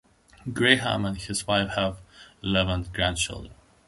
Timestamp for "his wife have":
1.15-1.99